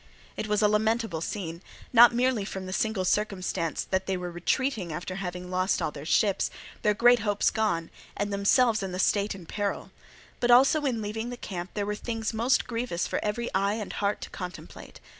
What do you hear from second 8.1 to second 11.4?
and themselves and the state in peril; but also in leaving the